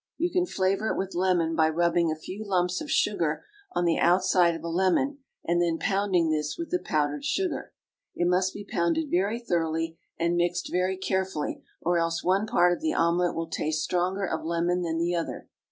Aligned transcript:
You 0.17 0.31
can 0.31 0.47
flavour 0.47 0.87
it 0.87 0.97
with 0.97 1.13
lemon 1.13 1.55
by 1.55 1.69
rubbing 1.69 2.09
a 2.11 2.15
few 2.15 2.43
lumps 2.43 2.81
of 2.81 2.89
sugar 2.89 3.45
on 3.73 3.85
the 3.85 3.99
outside 3.99 4.55
of 4.55 4.63
a 4.63 4.67
lemon, 4.67 5.19
and 5.45 5.61
then 5.61 5.77
pounding 5.77 6.31
this 6.31 6.57
with 6.57 6.71
the 6.71 6.79
powdered 6.79 7.23
sugar. 7.23 7.71
It 8.15 8.27
must 8.27 8.51
be 8.51 8.65
pounded 8.67 9.11
very 9.11 9.37
thoroughly 9.39 9.99
and 10.17 10.35
mixed 10.35 10.71
very 10.71 10.97
carefully, 10.97 11.61
or 11.83 11.99
else 11.99 12.23
one 12.23 12.47
part 12.47 12.73
of 12.73 12.81
the 12.81 12.95
omelet 12.95 13.35
will 13.35 13.49
taste 13.51 13.83
stronger 13.83 14.25
of 14.25 14.43
lemon 14.43 14.81
than 14.81 14.97
the 14.97 15.13
other. 15.13 15.47